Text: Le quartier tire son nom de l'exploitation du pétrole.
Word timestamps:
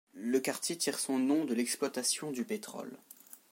Le 0.15 0.39
quartier 0.39 0.75
tire 0.79 0.97
son 0.97 1.19
nom 1.19 1.45
de 1.45 1.53
l'exploitation 1.53 2.31
du 2.31 2.43
pétrole. 2.43 2.97